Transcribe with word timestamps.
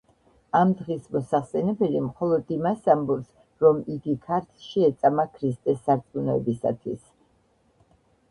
ამ 0.59 0.69
დღის 0.77 1.03
მოსახსენებელი 1.15 1.99
მხოლოდ 2.05 2.49
იმას 2.55 2.87
ამბობს, 2.93 3.27
რომ 3.65 3.83
იგი 3.97 4.15
ქართლში 4.23 4.87
ეწამა 4.89 5.25
ქრისტეს 5.37 5.79
სარწმუნოებისათვის. 5.89 7.05